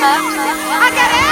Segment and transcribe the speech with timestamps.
[0.00, 1.27] I got it.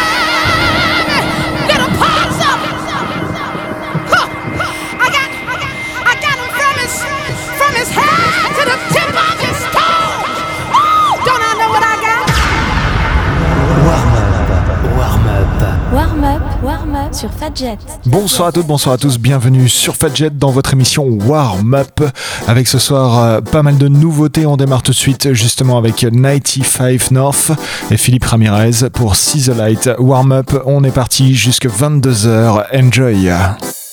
[18.06, 22.00] Bonsoir à toutes, bonsoir à tous, bienvenue sur Fadjet dans votre émission Warm Up.
[22.46, 25.96] Avec ce soir euh, pas mal de nouveautés, on démarre tout de suite justement avec
[25.96, 27.52] 95 North
[27.90, 29.90] et Philippe Ramirez pour See the Light.
[29.98, 33.85] Warm Up, on est parti jusque 22h, enjoy.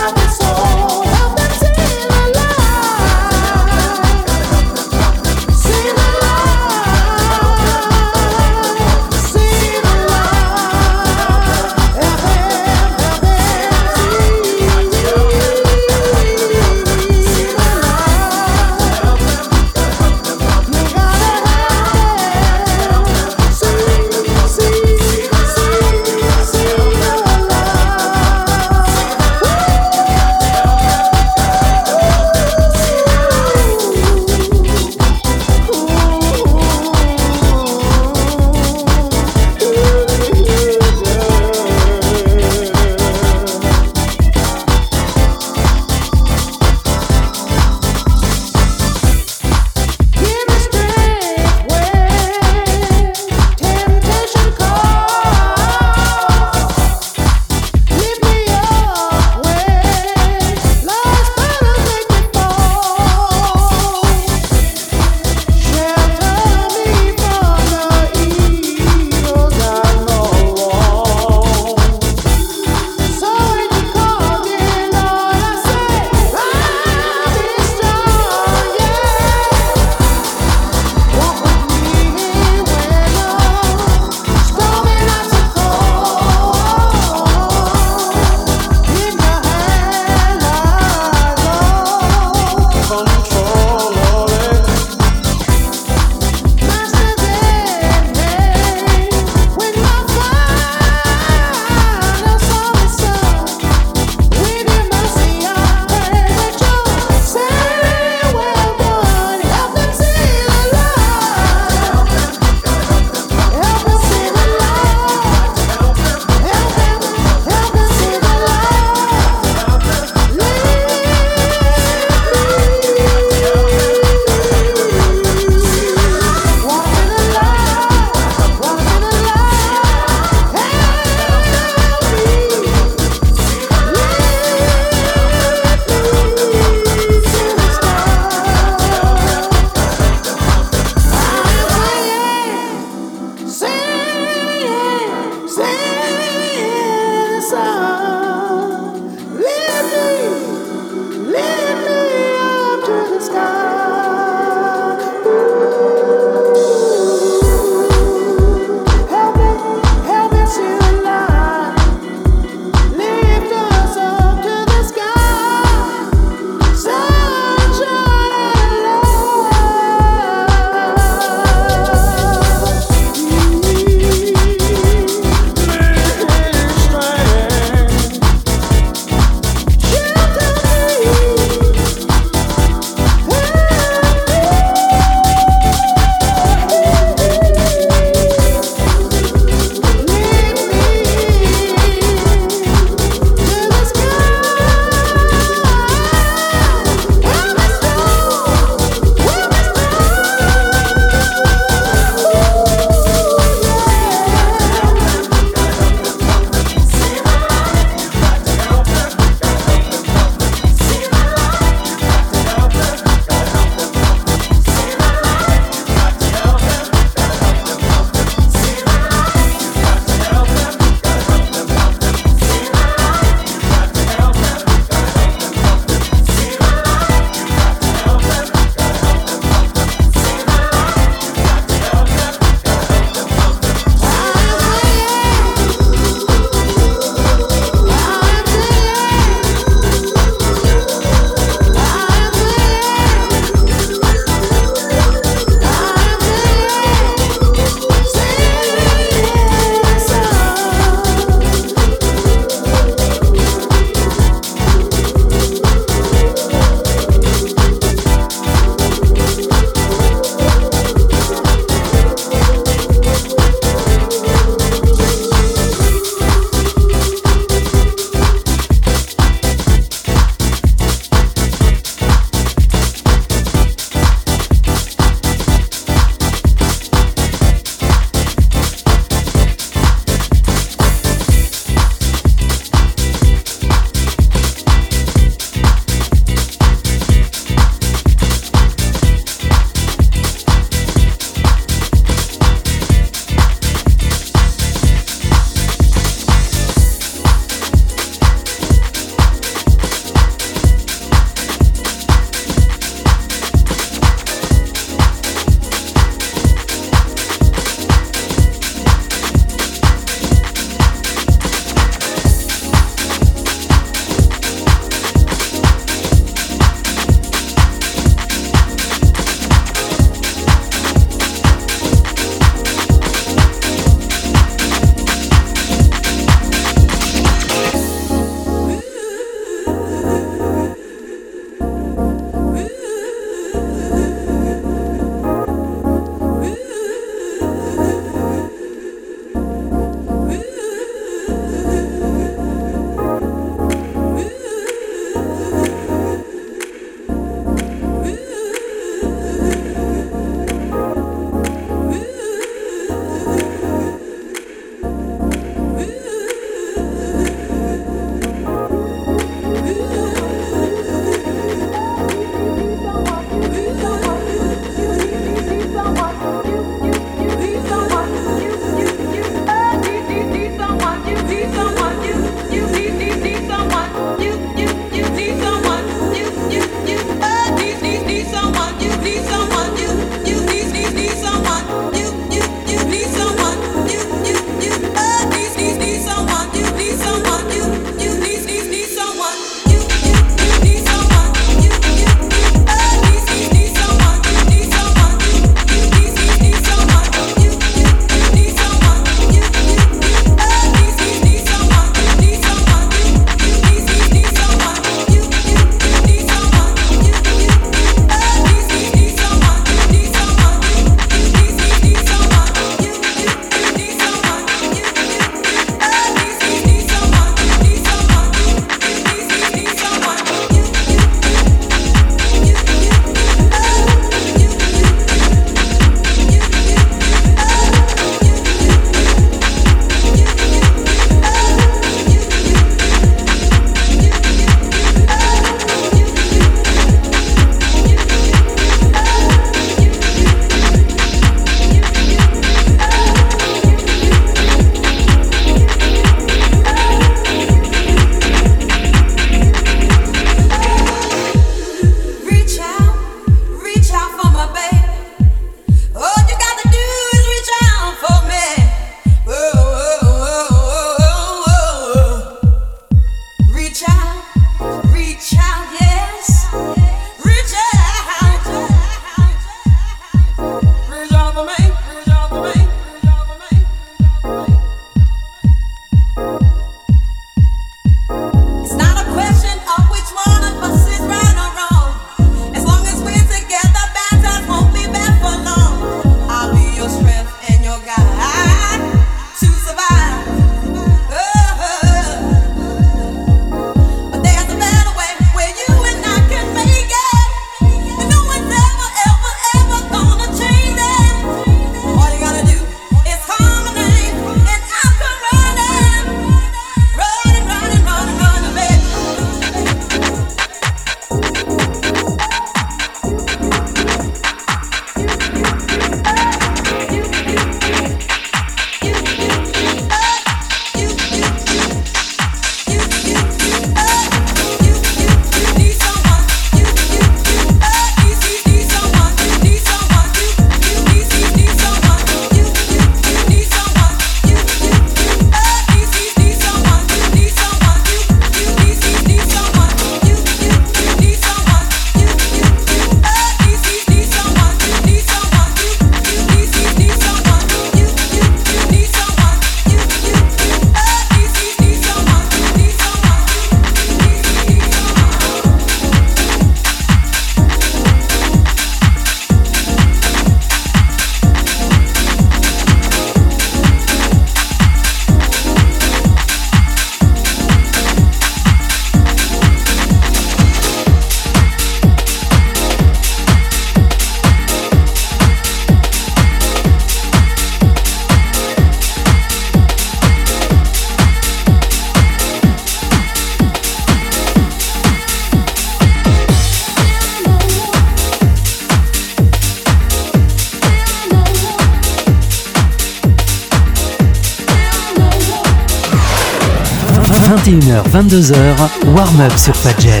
[597.76, 600.00] 21h, 22h, warm-up sur Fadjet.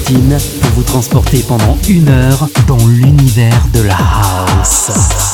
[0.00, 5.31] Pour vous transporter pendant une heure dans l'univers de la house.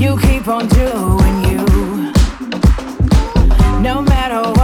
[0.00, 2.10] You keep on doing you,
[3.82, 4.59] no matter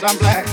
[0.00, 0.49] cause I'm black.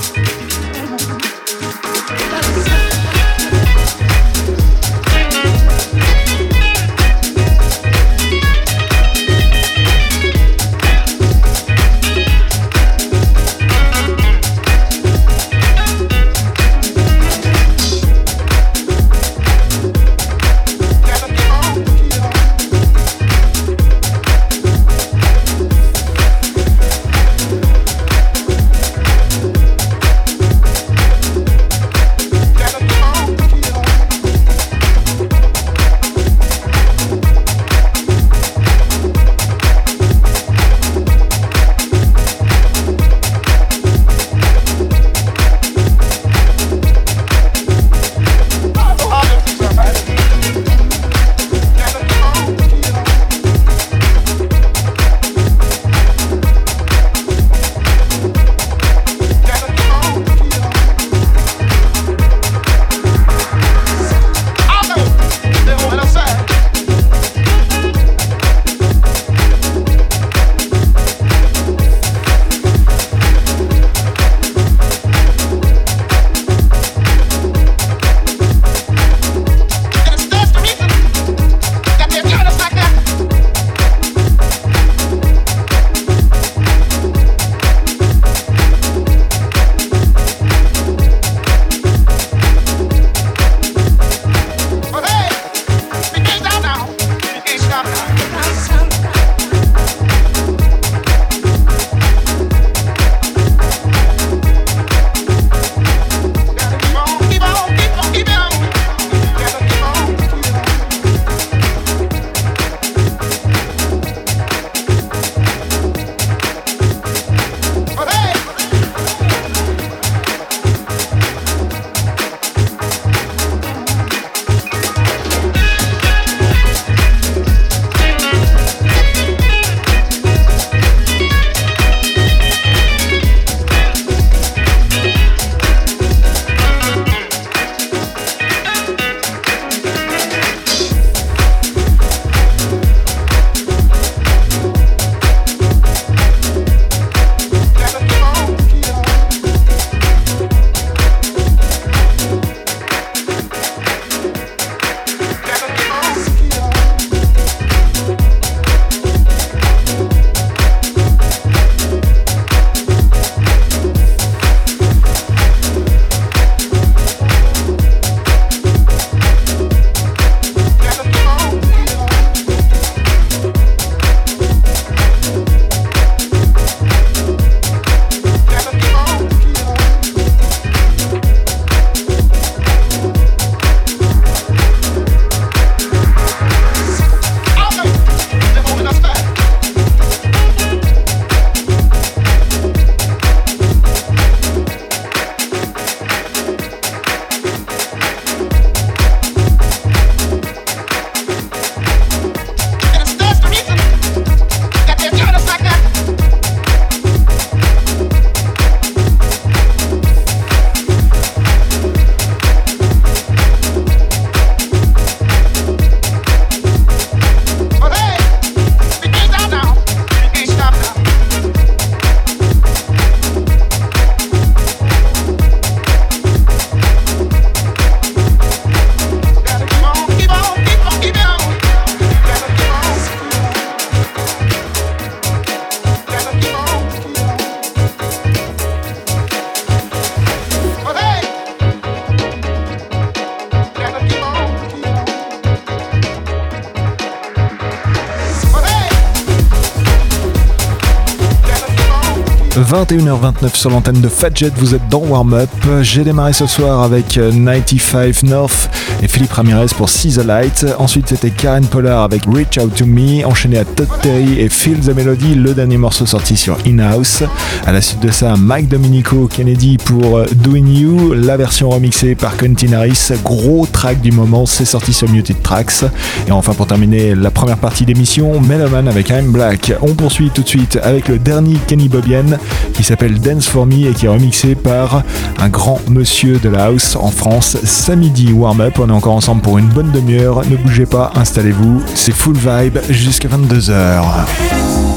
[253.07, 255.49] 21h29 sur l'antenne de Fadjet, vous êtes dans Warm Up.
[255.81, 258.69] J'ai démarré ce soir avec 95 North
[259.07, 260.65] Philippe Ramirez pour See the Light.
[260.79, 264.79] Ensuite, c'était Karen Pollard avec Reach Out to Me, enchaîné à Todd Terry et Feel
[264.79, 267.23] the Melody, le dernier morceau sorti sur In-House.
[267.65, 272.37] À la suite de ça, Mike Dominico Kennedy pour Doing You, la version remixée par
[272.37, 273.11] Quentin Harris.
[273.23, 275.83] Gros track du moment, c'est sorti sur Muted Tracks.
[276.27, 279.73] Et enfin, pour terminer la première partie d'émission, Meloman avec I'm Black.
[279.81, 282.37] On poursuit tout de suite avec le dernier Kenny Bobian
[282.73, 285.03] qui s'appelle Dance for Me et qui est remixé par
[285.39, 288.79] un grand monsieur de la house en France, Samedi Warm Up.
[288.79, 290.43] On encore ensemble pour une bonne demi-heure.
[290.49, 291.83] Ne bougez pas, installez-vous.
[291.93, 294.96] C'est full vibe jusqu'à 22h.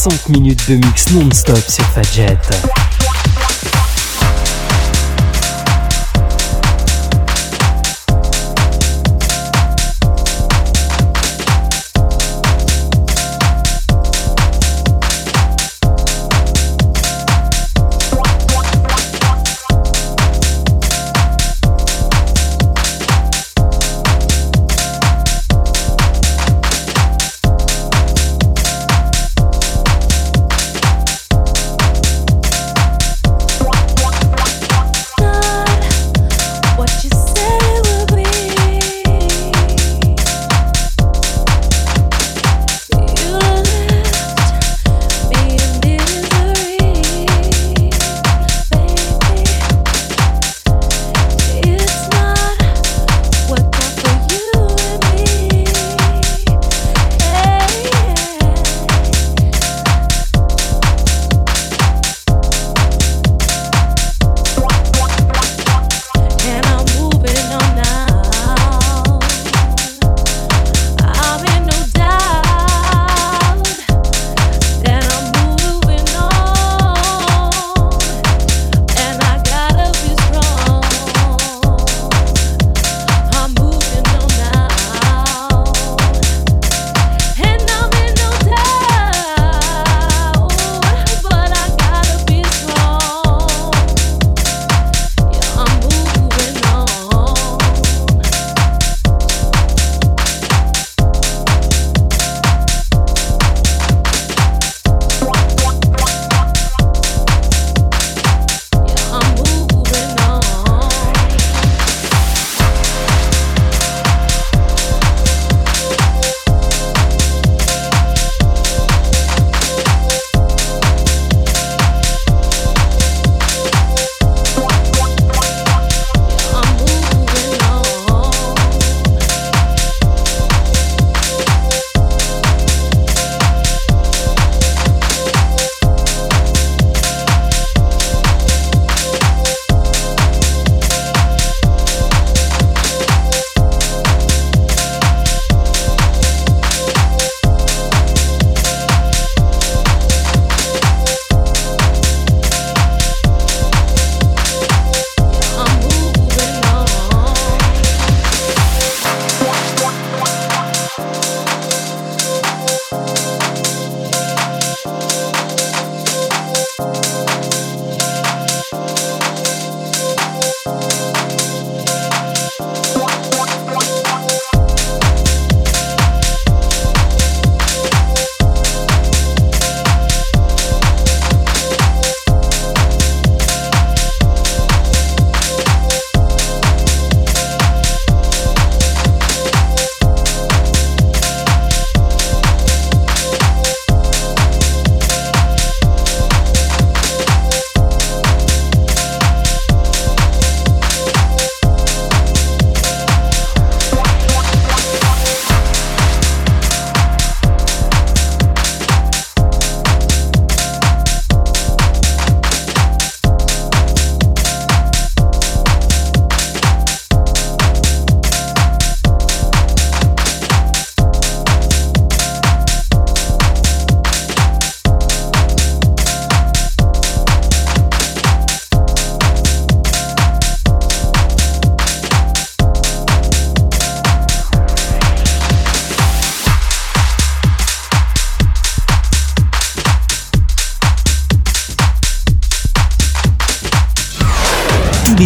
[0.08, 2.38] 60 minutes de mix non-stop sur Fadjet.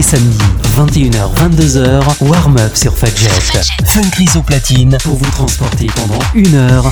[0.00, 0.38] Samedi,
[0.78, 3.28] 21h-22h, warm-up sur Fadjet.
[3.84, 4.00] Fun
[4.38, 6.90] au platine pour vous transporter pendant une heure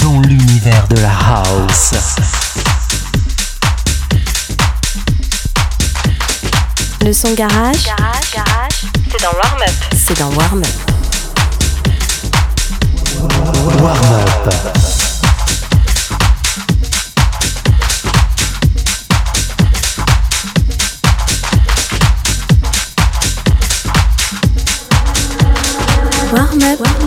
[0.00, 1.92] dans l'univers de la house.
[7.04, 9.74] Le son garage, garage, garage c'est dans warm-up.
[9.94, 10.66] C'est dans warm-up.
[13.80, 14.99] Warm-up.
[26.60, 26.99] Warm up,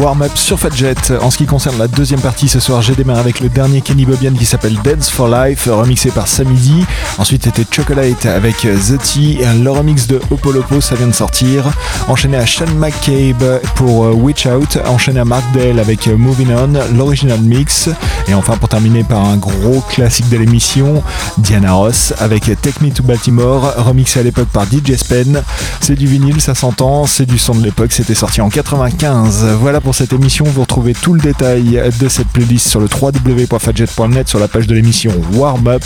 [0.00, 0.94] Warm-up sur Fadjet.
[1.20, 4.06] En ce qui concerne la deuxième partie ce soir, j'ai démarré avec le dernier Kenny
[4.06, 6.86] Bobian qui s'appelle Dance for Life, remixé par Samidi.
[7.18, 11.70] Ensuite, c'était Chocolate avec The Tea, le remix de Opolopo, ça vient de sortir.
[12.08, 14.78] Enchaîné à Sean McCabe pour euh, Witch Out.
[14.86, 17.90] Enchaîné à Mark Dale avec euh, Moving On, l'original mix.
[18.26, 21.02] Et enfin, pour terminer par un gros classique de l'émission,
[21.36, 25.42] Diana Ross avec Take Me to Baltimore, remixé à l'époque par DJ Spen.
[25.80, 29.56] C'est du vinyle, ça s'entend, c'est du son de l'époque, c'était sorti en 95.
[29.60, 34.28] Voilà pour cette émission, vous retrouvez tout le détail de cette playlist sur le www.fadjet.net
[34.28, 35.82] sur la page de l'émission Warm Up.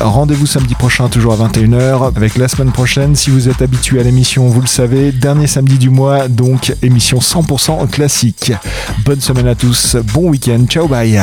[0.00, 3.14] Rendez-vous samedi prochain, toujours à 21h, avec la semaine prochaine.
[3.14, 7.18] Si vous êtes habitué à l'émission, vous le savez, dernier samedi du mois, donc émission
[7.18, 8.50] 100% classique.
[9.04, 11.20] Bonne semaine à tous, bon week-end, ciao bye